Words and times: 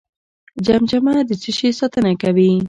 جمجمه 0.65 1.13
د 1.29 1.31
څه 1.41 1.49
شي 1.57 1.69
ساتنه 1.79 2.11
کوي؟ 2.21 2.51